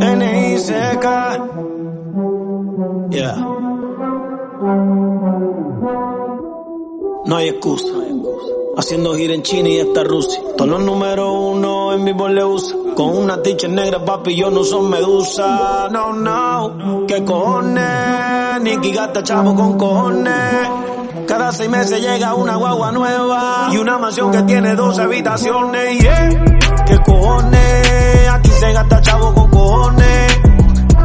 [0.00, 1.06] N.I.C.K.
[3.10, 3.36] Yeah.
[7.26, 7.86] No hay excusa.
[8.76, 10.42] Haciendo gira en China y hasta Rusia.
[10.56, 12.76] Todos los números uno en vivo le usa.
[12.96, 15.88] Con una ticha negra, papi, yo no son medusa.
[15.90, 17.06] No, no.
[17.06, 18.60] ¿Qué cojones?
[18.62, 20.95] Nicky gasta chavo con cojones.
[21.26, 23.68] Cada seis meses llega una guagua nueva.
[23.72, 25.98] Y una mansión que tiene dos habitaciones.
[25.98, 26.28] Yeah.
[26.86, 28.28] ¿Qué cojones?
[28.30, 30.40] Aquí se gasta chavo con cojones.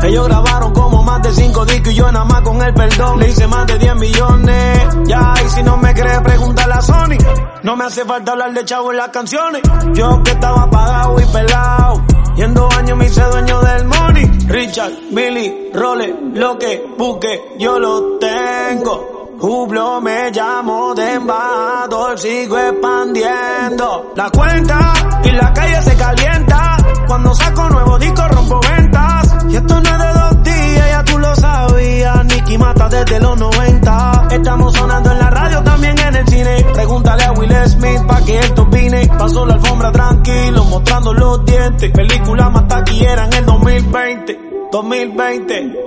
[0.03, 3.29] Ellos grabaron como más de cinco discos y yo nada más con el perdón le
[3.29, 4.87] hice más de 10 millones.
[5.05, 7.17] Ya, y si no me cree, pregúntale a Sony.
[7.63, 9.61] No me hace falta hablar de chavo en las canciones.
[9.93, 12.03] Yo que estaba apagado y pelado.
[12.35, 14.25] Y en dos años me hice dueño del money.
[14.47, 19.20] Richard, Billy, Role, lo que busque, yo lo tengo.
[19.41, 26.77] Jublo me llamo de embajador, sigo expandiendo la cuenta y la calle se calienta.
[27.07, 29.35] Cuando saco nuevo disco rompo ventas.
[29.49, 32.25] Y esto no es de dos días, ya tú lo sabías.
[32.25, 34.27] Nicky mata desde los 90.
[34.29, 36.65] Estamos sonando en la radio, también en el cine.
[36.73, 39.07] Pregúntale a Will Smith pa' que esto vine.
[39.07, 41.91] Paso la alfombra tranquilo, mostrando los dientes.
[41.91, 44.39] Película más taquillera en el 2020.
[44.71, 45.80] 2020.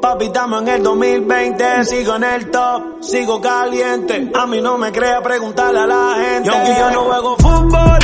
[0.00, 4.30] Papi, estamos en el 2020, sigo en el top, sigo caliente.
[4.32, 6.48] A mí no me crea preguntarle a la gente.
[6.48, 7.98] Y aunque yo no juego fútbol,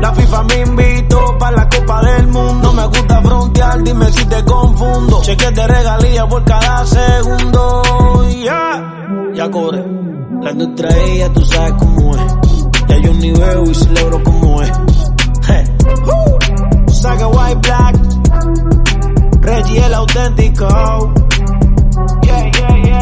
[0.00, 2.72] la FIFA me invitó para la Copa del Mundo.
[2.74, 5.22] Me gusta frontear, dime si te confundo.
[5.22, 7.82] Cheques de regalía por cada segundo.
[8.44, 9.82] Ya, ya corre.
[10.42, 12.43] La industria ella, tú sabes cómo es.
[19.94, 20.66] auténtico.
[22.24, 22.93] Yeah, yeah, yeah.